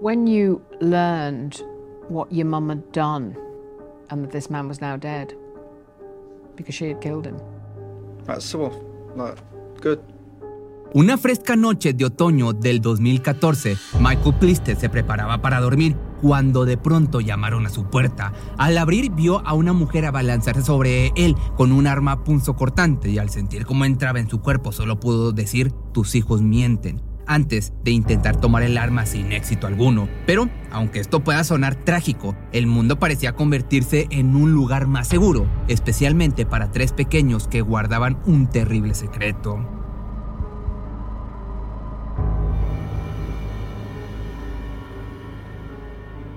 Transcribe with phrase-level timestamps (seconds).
[0.00, 1.62] When you learned
[2.08, 3.36] what your mum had done
[4.08, 5.34] and that this man was now dead
[6.56, 7.36] because she had killed him.
[8.24, 8.70] That's so,
[9.14, 9.36] like,
[9.82, 10.00] good.
[10.94, 16.78] Una fresca noche de otoño del 2014, Michael Plister se preparaba para dormir cuando de
[16.78, 18.32] pronto llamaron a su puerta.
[18.56, 23.28] Al abrir vio a una mujer abalanzarse sobre él con un arma punzocortante y al
[23.28, 28.40] sentir cómo entraba en su cuerpo solo pudo decir tus hijos mienten antes de intentar
[28.40, 30.08] tomar el arma sin éxito alguno.
[30.26, 35.46] Pero, aunque esto pueda sonar trágico, el mundo parecía convertirse en un lugar más seguro,
[35.68, 39.64] especialmente para tres pequeños que guardaban un terrible secreto.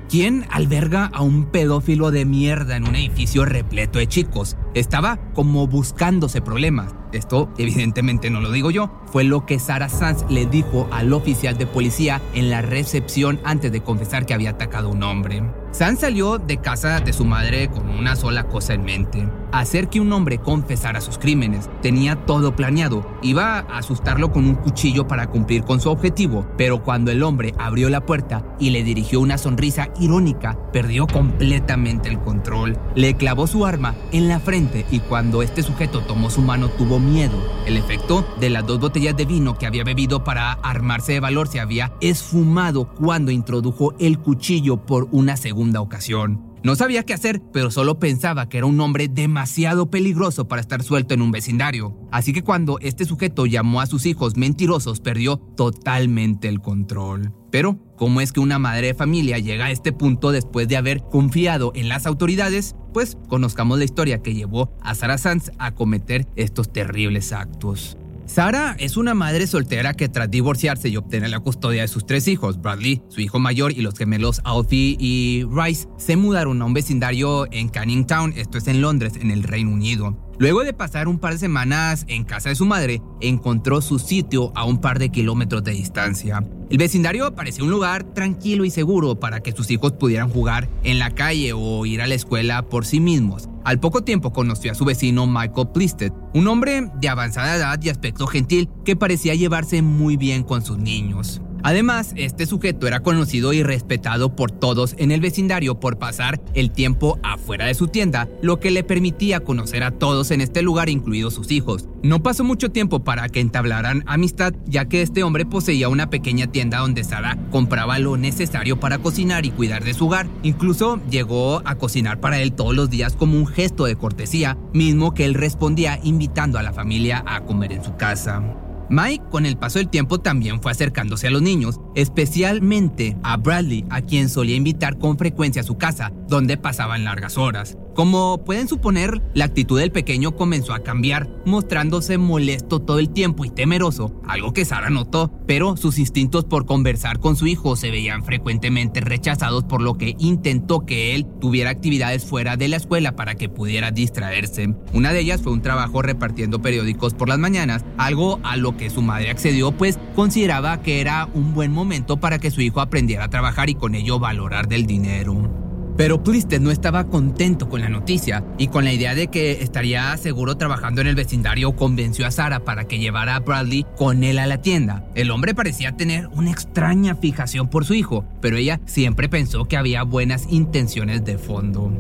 [0.10, 4.58] ¿Quién alberga a un pedófilo de mierda en un edificio repleto de chicos?
[4.76, 6.94] Estaba como buscándose problemas.
[7.14, 11.58] Esto evidentemente no lo digo yo, fue lo que Sarah Sanz le dijo al oficial
[11.58, 15.44] de policía en la recepción antes de confesar que había atacado a un hombre.
[15.72, 20.00] Sanz salió de casa de su madre con una sola cosa en mente, hacer que
[20.00, 21.68] un hombre confesara sus crímenes.
[21.82, 26.84] Tenía todo planeado, iba a asustarlo con un cuchillo para cumplir con su objetivo, pero
[26.84, 32.20] cuando el hombre abrió la puerta y le dirigió una sonrisa irónica, perdió completamente el
[32.20, 32.78] control.
[32.94, 37.00] Le clavó su arma en la frente y cuando este sujeto tomó su mano tuvo
[37.04, 37.34] miedo.
[37.66, 41.48] El efecto de las dos botellas de vino que había bebido para armarse de valor
[41.48, 46.53] se había esfumado cuando introdujo el cuchillo por una segunda ocasión.
[46.64, 50.82] No sabía qué hacer, pero solo pensaba que era un hombre demasiado peligroso para estar
[50.82, 51.98] suelto en un vecindario.
[52.10, 57.34] Así que cuando este sujeto llamó a sus hijos mentirosos, perdió totalmente el control.
[57.52, 61.02] Pero, ¿cómo es que una madre de familia llega a este punto después de haber
[61.04, 62.76] confiado en las autoridades?
[62.94, 67.98] Pues conozcamos la historia que llevó a Sarah Sanz a cometer estos terribles actos.
[68.26, 72.28] Sara es una madre soltera que tras divorciarse y obtener la custodia de sus tres
[72.28, 76.74] hijos, Bradley, su hijo mayor y los gemelos Alfie y Rice, se mudaron a un
[76.74, 80.18] vecindario en Canning Town, esto es en Londres, en el Reino Unido.
[80.44, 84.52] Luego de pasar un par de semanas en casa de su madre, encontró su sitio
[84.56, 86.44] a un par de kilómetros de distancia.
[86.70, 91.00] El vecindario parecía un lugar tranquilo y seguro para que sus hijos pudieran jugar en
[91.00, 93.48] la calle o ir a la escuela por sí mismos.
[93.64, 97.88] Al poco tiempo conoció a su vecino Michael Plisted, un hombre de avanzada edad y
[97.88, 101.42] aspecto gentil que parecía llevarse muy bien con sus niños.
[101.64, 106.72] Además, este sujeto era conocido y respetado por todos en el vecindario por pasar el
[106.72, 110.90] tiempo afuera de su tienda, lo que le permitía conocer a todos en este lugar,
[110.90, 111.88] incluidos sus hijos.
[112.04, 116.48] No pasó mucho tiempo para que entablaran amistad, ya que este hombre poseía una pequeña
[116.48, 120.28] tienda donde Sara compraba lo necesario para cocinar y cuidar de su hogar.
[120.44, 125.14] Incluso llegó a cocinar para él todos los días como un gesto de cortesía, mismo
[125.14, 128.44] que él respondía invitando a la familia a comer en su casa.
[128.90, 133.86] Mike, con el paso del tiempo, también fue acercándose a los niños, especialmente a Bradley,
[133.90, 137.78] a quien solía invitar con frecuencia a su casa, donde pasaban largas horas.
[137.96, 143.46] Como pueden suponer, la actitud del pequeño comenzó a cambiar, mostrándose molesto todo el tiempo
[143.46, 147.92] y temeroso, algo que Sara notó, pero sus instintos por conversar con su hijo se
[147.92, 153.16] veían frecuentemente rechazados por lo que intentó que él tuviera actividades fuera de la escuela
[153.16, 154.74] para que pudiera distraerse.
[154.92, 158.90] Una de ellas fue un trabajo repartiendo periódicos por las mañanas, algo a lo que
[158.90, 161.83] su madre accedió pues consideraba que era un buen momento
[162.20, 165.52] para que su hijo aprendiera a trabajar y con ello valorar del dinero.
[165.96, 170.16] Pero Plisted no estaba contento con la noticia y con la idea de que estaría
[170.18, 174.40] seguro trabajando en el vecindario convenció a Sara para que llevara a Bradley con él
[174.40, 175.06] a la tienda.
[175.14, 179.78] El hombre parecía tener una extraña fijación por su hijo, pero ella siempre pensó que
[179.78, 181.92] había buenas intenciones de fondo.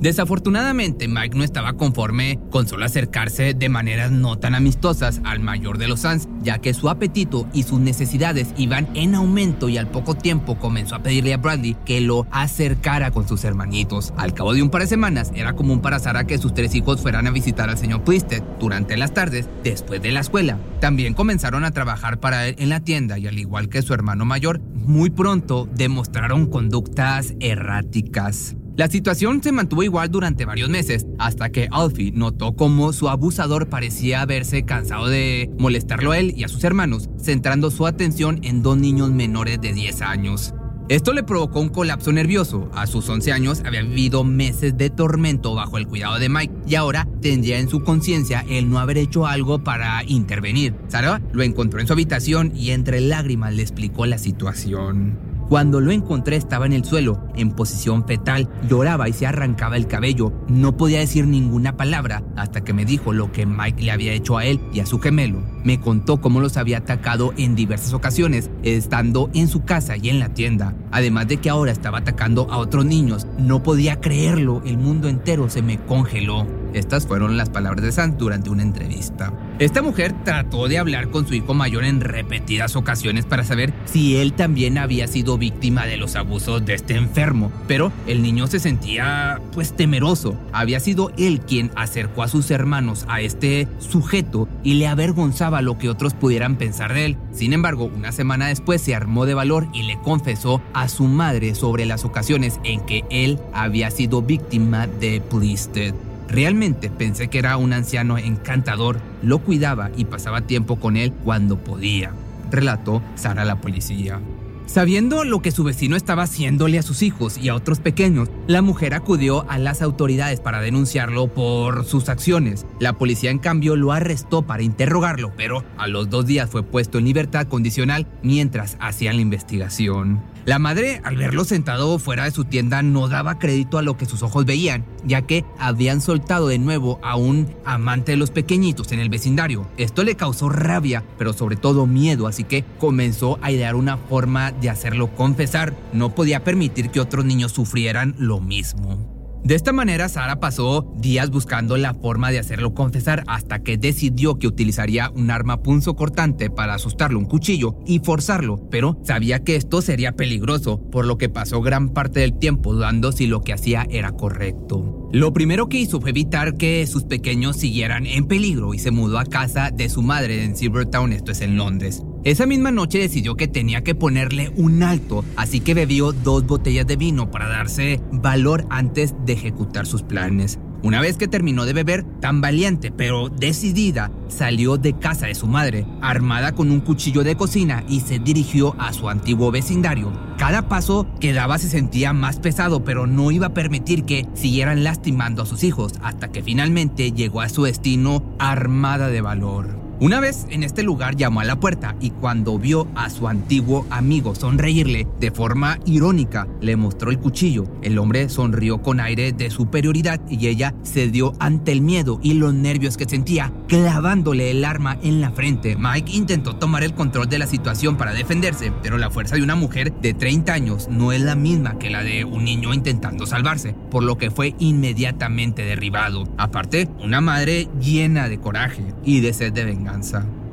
[0.00, 5.76] Desafortunadamente, Mike no estaba conforme con solo acercarse de maneras no tan amistosas al mayor
[5.76, 9.90] de los Suns, ya que su apetito y sus necesidades iban en aumento y al
[9.90, 14.14] poco tiempo comenzó a pedirle a Bradley que lo acercara con sus hermanitos.
[14.16, 17.00] Al cabo de un par de semanas, era común para Sara que sus tres hijos
[17.00, 20.60] fueran a visitar al señor Plisted durante las tardes después de la escuela.
[20.80, 24.24] También comenzaron a trabajar para él en la tienda y al igual que su hermano
[24.24, 28.54] mayor, muy pronto demostraron conductas erráticas.
[28.78, 33.68] La situación se mantuvo igual durante varios meses, hasta que Alfie notó cómo su abusador
[33.68, 38.62] parecía haberse cansado de molestarlo a él y a sus hermanos, centrando su atención en
[38.62, 40.54] dos niños menores de 10 años.
[40.88, 42.70] Esto le provocó un colapso nervioso.
[42.72, 46.76] A sus 11 años había vivido meses de tormento bajo el cuidado de Mike y
[46.76, 50.76] ahora tendría en su conciencia el no haber hecho algo para intervenir.
[50.86, 55.27] Sarah lo encontró en su habitación y entre lágrimas le explicó la situación.
[55.48, 59.86] Cuando lo encontré estaba en el suelo, en posición fetal, lloraba y se arrancaba el
[59.86, 60.30] cabello.
[60.46, 64.36] No podía decir ninguna palabra hasta que me dijo lo que Mike le había hecho
[64.36, 65.42] a él y a su gemelo.
[65.64, 70.18] Me contó cómo los había atacado en diversas ocasiones, estando en su casa y en
[70.18, 70.74] la tienda.
[70.90, 73.26] Además de que ahora estaba atacando a otros niños.
[73.38, 76.46] No podía creerlo, el mundo entero se me congeló.
[76.74, 79.32] Estas fueron las palabras de Sam durante una entrevista.
[79.58, 84.16] Esta mujer trató de hablar con su hijo mayor en repetidas ocasiones para saber si
[84.16, 88.60] él también había sido víctima de los abusos de este enfermo, pero el niño se
[88.60, 90.36] sentía pues temeroso.
[90.52, 95.78] Había sido él quien acercó a sus hermanos a este sujeto y le avergonzaba lo
[95.78, 97.16] que otros pudieran pensar de él.
[97.32, 101.54] Sin embargo, una semana después se armó de valor y le confesó a su madre
[101.54, 105.94] sobre las ocasiones en que él había sido víctima de Plisted.
[106.28, 111.58] Realmente pensé que era un anciano encantador, lo cuidaba y pasaba tiempo con él cuando
[111.58, 112.12] podía,
[112.50, 114.20] relató Sara a la policía.
[114.68, 118.60] Sabiendo lo que su vecino estaba haciéndole a sus hijos y a otros pequeños, la
[118.60, 122.66] mujer acudió a las autoridades para denunciarlo por sus acciones.
[122.78, 126.98] La policía en cambio lo arrestó para interrogarlo, pero a los dos días fue puesto
[126.98, 130.22] en libertad condicional mientras hacían la investigación.
[130.48, 134.06] La madre, al verlo sentado fuera de su tienda, no daba crédito a lo que
[134.06, 138.90] sus ojos veían, ya que habían soltado de nuevo a un amante de los pequeñitos
[138.92, 139.68] en el vecindario.
[139.76, 144.50] Esto le causó rabia, pero sobre todo miedo, así que comenzó a idear una forma
[144.52, 145.74] de hacerlo confesar.
[145.92, 149.17] No podía permitir que otros niños sufrieran lo mismo.
[149.44, 154.38] De esta manera, Sara pasó días buscando la forma de hacerlo confesar hasta que decidió
[154.38, 159.80] que utilizaría un arma punzocortante para asustarlo, un cuchillo, y forzarlo, pero sabía que esto
[159.80, 163.86] sería peligroso, por lo que pasó gran parte del tiempo dudando si lo que hacía
[163.90, 165.08] era correcto.
[165.12, 169.18] Lo primero que hizo fue evitar que sus pequeños siguieran en peligro y se mudó
[169.18, 172.02] a casa de su madre en Silvertown, esto es en Londres.
[172.28, 176.86] Esa misma noche decidió que tenía que ponerle un alto, así que bebió dos botellas
[176.86, 180.58] de vino para darse valor antes de ejecutar sus planes.
[180.82, 185.46] Una vez que terminó de beber, tan valiente pero decidida, salió de casa de su
[185.46, 190.12] madre, armada con un cuchillo de cocina y se dirigió a su antiguo vecindario.
[190.36, 194.84] Cada paso que daba se sentía más pesado, pero no iba a permitir que siguieran
[194.84, 199.87] lastimando a sus hijos, hasta que finalmente llegó a su destino armada de valor.
[200.00, 203.84] Una vez en este lugar llamó a la puerta y cuando vio a su antiguo
[203.90, 207.64] amigo sonreírle de forma irónica, le mostró el cuchillo.
[207.82, 212.54] El hombre sonrió con aire de superioridad y ella cedió ante el miedo y los
[212.54, 215.74] nervios que sentía, clavándole el arma en la frente.
[215.76, 219.56] Mike intentó tomar el control de la situación para defenderse, pero la fuerza de una
[219.56, 223.74] mujer de 30 años no es la misma que la de un niño intentando salvarse,
[223.90, 226.22] por lo que fue inmediatamente derribado.
[226.38, 229.87] Aparte, una madre llena de coraje y de sed de venganza.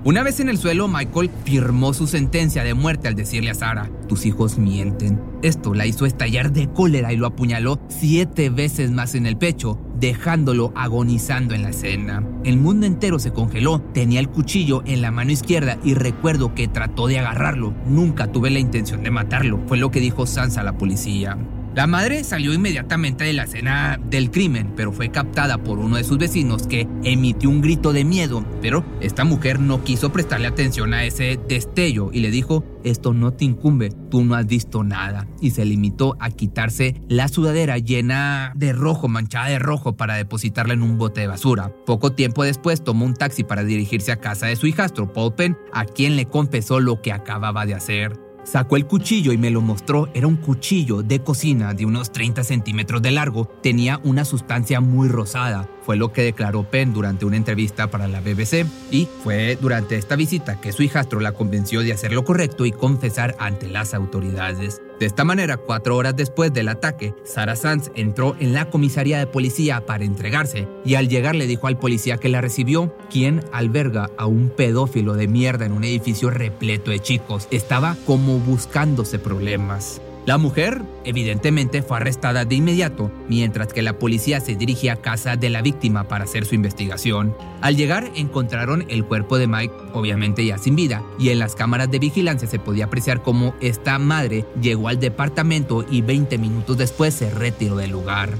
[0.06, 3.90] Una vez en el suelo, Michael firmó su sentencia de muerte al decirle a Sara,
[4.08, 5.20] tus hijos mienten.
[5.42, 9.80] Esto la hizo estallar de cólera y lo apuñaló siete veces más en el pecho,
[10.00, 12.24] dejándolo agonizando en la escena.
[12.44, 16.68] El mundo entero se congeló, tenía el cuchillo en la mano izquierda y recuerdo que
[16.68, 17.74] trató de agarrarlo.
[17.88, 21.36] Nunca tuve la intención de matarlo, fue lo que dijo Sansa a la policía.
[21.76, 26.06] La madre salió inmediatamente de la escena del crimen, pero fue captada por uno de
[26.06, 30.94] sus vecinos que emitió un grito de miedo, pero esta mujer no quiso prestarle atención
[30.94, 35.28] a ese destello y le dijo, esto no te incumbe, tú no has visto nada,
[35.42, 40.76] y se limitó a quitarse la sudadera llena de rojo, manchada de rojo, para depositarla
[40.76, 41.74] en un bote de basura.
[41.86, 45.58] Poco tiempo después tomó un taxi para dirigirse a casa de su hijastro, Paul Penn,
[45.74, 48.25] a quien le confesó lo que acababa de hacer.
[48.46, 50.08] Sacó el cuchillo y me lo mostró.
[50.14, 53.46] Era un cuchillo de cocina de unos 30 centímetros de largo.
[53.64, 55.68] Tenía una sustancia muy rosada.
[55.84, 58.68] Fue lo que declaró Penn durante una entrevista para la BBC.
[58.92, 62.72] Y fue durante esta visita que su hijastro la convenció de hacer lo correcto y
[62.72, 64.80] confesar ante las autoridades.
[65.00, 69.28] De esta manera, cuatro horas después del ataque, Sarah Sands entró en la comisaría de
[69.28, 74.10] policía para entregarse y al llegar le dijo al policía que la recibió, quien alberga
[74.18, 77.48] a un pedófilo de mierda en un edificio repleto de chicos.
[77.52, 80.02] Estaba como buscándose problemas.
[80.26, 85.36] La mujer, evidentemente, fue arrestada de inmediato, mientras que la policía se dirigía a casa
[85.36, 87.36] de la víctima para hacer su investigación.
[87.62, 91.92] Al llegar, encontraron el cuerpo de Mike, obviamente ya sin vida, y en las cámaras
[91.92, 97.14] de vigilancia se podía apreciar cómo esta madre llegó al departamento y 20 minutos después
[97.14, 98.32] se retiró del lugar.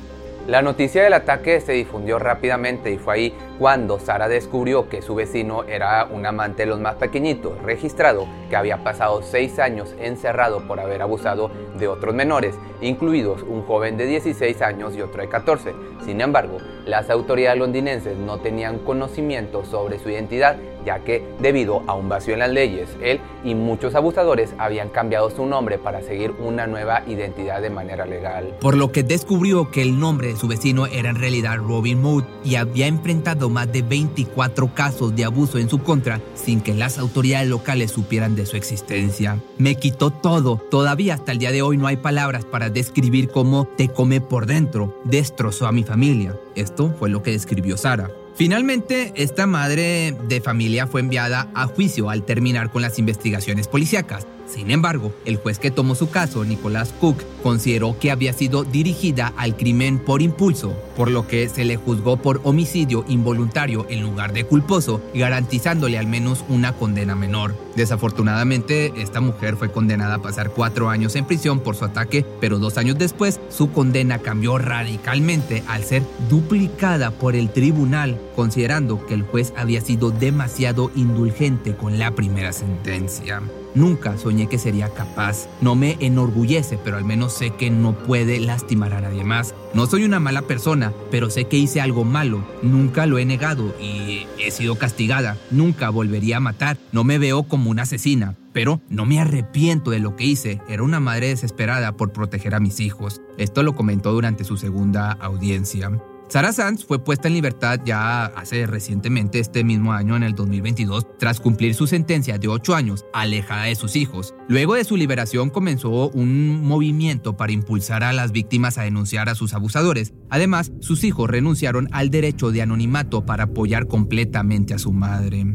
[0.48, 5.16] La noticia del ataque se difundió rápidamente y fue ahí cuando Sara descubrió que su
[5.16, 10.68] vecino era un amante de los más pequeñitos, registrado que había pasado seis años encerrado
[10.68, 11.50] por haber abusado
[11.80, 15.74] de otros menores, incluidos un joven de 16 años y otro de 14.
[16.06, 21.96] Sin embargo, las autoridades londinenses no tenían conocimiento sobre su identidad ya que debido a
[21.96, 26.32] un vacío en las leyes, él y muchos abusadores habían cambiado su nombre para seguir
[26.40, 28.56] una nueva identidad de manera legal.
[28.62, 32.24] Por lo que descubrió que el nombre de su vecino era en realidad Robin Mood
[32.44, 36.98] y había enfrentado más de 24 casos de abuso en su contra sin que las
[36.98, 39.40] autoridades locales supieran de su existencia.
[39.58, 43.66] Me quitó todo, todavía hasta el día de hoy no hay palabras para describir cómo
[43.66, 46.36] te come por dentro, destrozó a mi familia.
[46.56, 48.10] Esto fue lo que describió Sara.
[48.36, 54.28] Finalmente, esta madre de familia fue enviada a juicio al terminar con las investigaciones policíacas.
[54.48, 59.34] Sin embargo, el juez que tomó su caso, Nicolás Cook, consideró que había sido dirigida
[59.38, 64.34] al crimen por impulso, por lo que se le juzgó por homicidio involuntario en lugar
[64.34, 67.56] de culposo, garantizándole al menos una condena menor.
[67.76, 72.60] Desafortunadamente, esta mujer fue condenada a pasar cuatro años en prisión por su ataque, pero
[72.60, 79.16] dos años después su condena cambió radicalmente al ser duplicada por el tribunal, considerando que
[79.16, 83.42] el juez había sido demasiado indulgente con la primera sentencia.
[83.76, 85.48] Nunca soñé que sería capaz.
[85.62, 89.54] No me enorgullece, pero al menos sé que no puede lastimar a nadie más.
[89.74, 92.44] No soy una mala persona, pero sé que hice algo malo.
[92.64, 95.38] Nunca lo he negado y he sido castigada.
[95.52, 96.78] Nunca volvería a matar.
[96.94, 98.36] No me veo como una asesina.
[98.54, 100.62] Pero no me arrepiento de lo que hice.
[100.70, 103.22] Era una madre desesperada por proteger a mis hijos.
[103.38, 105.92] Esto lo comentó durante su segunda audiencia.
[106.28, 111.18] Sarah Sands fue puesta en libertad ya hace recientemente, este mismo año, en el 2022,
[111.20, 114.34] tras cumplir su sentencia de 8 años alejada de sus hijos.
[114.48, 119.36] Luego de su liberación comenzó un movimiento para impulsar a las víctimas a denunciar a
[119.36, 120.14] sus abusadores.
[120.30, 125.46] Además, sus hijos renunciaron al derecho de anonimato para apoyar completamente a su madre.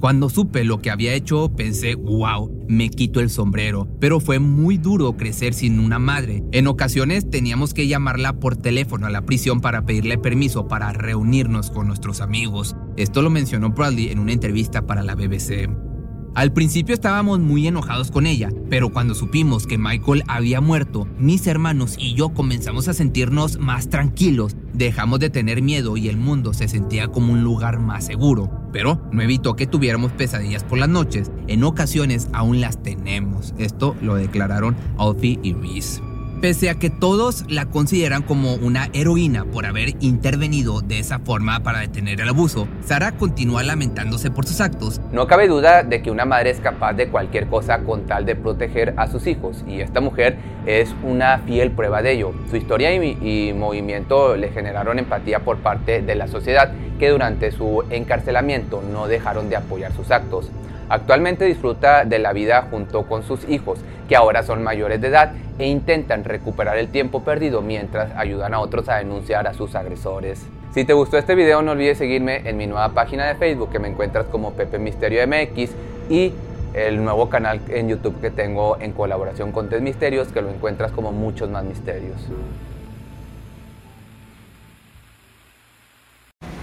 [0.00, 4.78] Cuando supe lo que había hecho, pensé, wow, me quito el sombrero, pero fue muy
[4.78, 6.42] duro crecer sin una madre.
[6.52, 11.70] En ocasiones teníamos que llamarla por teléfono a la prisión para pedirle permiso para reunirnos
[11.70, 12.76] con nuestros amigos.
[12.96, 15.68] Esto lo mencionó Bradley en una entrevista para la BBC.
[16.34, 21.46] Al principio estábamos muy enojados con ella, pero cuando supimos que Michael había muerto, mis
[21.48, 26.54] hermanos y yo comenzamos a sentirnos más tranquilos, dejamos de tener miedo y el mundo
[26.54, 28.48] se sentía como un lugar más seguro.
[28.72, 33.52] Pero no evitó que tuviéramos pesadillas por las noches, en ocasiones aún las tenemos.
[33.58, 36.09] Esto lo declararon Alfie y Reese.
[36.40, 41.60] Pese a que todos la consideran como una heroína por haber intervenido de esa forma
[41.60, 45.02] para detener el abuso, Sara continúa lamentándose por sus actos.
[45.12, 48.36] No cabe duda de que una madre es capaz de cualquier cosa con tal de
[48.36, 52.32] proteger a sus hijos y esta mujer es una fiel prueba de ello.
[52.48, 57.84] Su historia y, movimiento le generaron empatía por parte de la sociedad que durante su
[57.90, 60.50] encarcelamiento no dejaron de apoyar sus actos.
[60.90, 63.78] Actualmente disfruta de la vida junto con sus hijos,
[64.08, 68.58] que ahora son mayores de edad e intentan recuperar el tiempo perdido mientras ayudan a
[68.58, 70.44] otros a denunciar a sus agresores.
[70.74, 73.78] Si te gustó este video no olvides seguirme en mi nueva página de Facebook que
[73.78, 75.70] me encuentras como Pepe Misterio MX
[76.10, 76.32] y
[76.74, 80.90] el nuevo canal en YouTube que tengo en colaboración con Test Misterios que lo encuentras
[80.90, 82.20] como muchos más misterios.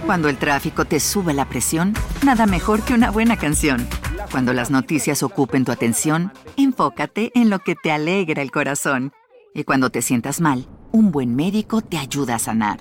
[0.04, 1.94] Cuando el tráfico te sube la presión,
[2.24, 3.86] nada mejor que una buena canción.
[4.30, 9.12] Cuando las noticias ocupen tu atención, enfócate en lo que te alegra el corazón.
[9.54, 12.80] Y cuando te sientas mal, un buen médico te ayuda a sanar.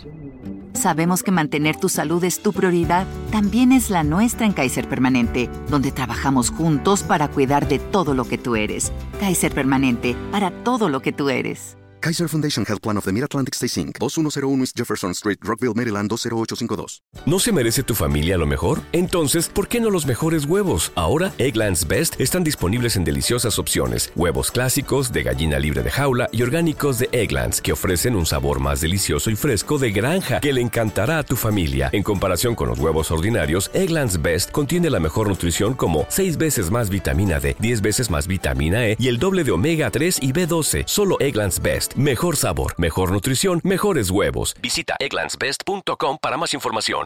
[0.74, 5.50] Sabemos que mantener tu salud es tu prioridad, también es la nuestra en Kaiser Permanente,
[5.70, 8.92] donde trabajamos juntos para cuidar de todo lo que tú eres.
[9.20, 11.77] Kaiser Permanente, para todo lo que tú eres.
[12.00, 16.10] Kaiser Foundation Health Plan of the Mid-Atlantic Stay Inc., 2101 East Jefferson Street, Rockville, Maryland
[16.10, 17.01] 20852.
[17.25, 18.82] ¿No se merece tu familia lo mejor?
[18.92, 20.92] Entonces, ¿por qué no los mejores huevos?
[20.96, 24.12] Ahora, Egglands Best están disponibles en deliciosas opciones.
[24.16, 28.60] Huevos clásicos, de gallina libre de jaula y orgánicos de Egglands, que ofrecen un sabor
[28.60, 31.89] más delicioso y fresco de granja que le encantará a tu familia.
[31.92, 36.72] En comparación con los huevos ordinarios, Egglands Best contiene la mejor nutrición como 6 veces
[36.72, 40.32] más vitamina D, 10 veces más vitamina E y el doble de omega 3 y
[40.32, 40.84] B12.
[40.86, 41.62] Solo Egglands
[41.96, 44.56] Mejor sabor, mejor nutrición, mejores huevos.
[44.62, 47.06] Visita egglandsbest.com para más información.